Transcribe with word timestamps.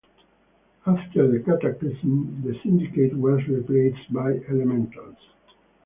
After 0.87 1.27
the 1.27 1.43
Cataclysm, 1.45 2.41
the 2.43 2.59
Syndicate 2.63 3.15
was 3.15 3.47
replaced 3.47 4.11
by 4.11 4.31
elementals. 4.49 5.17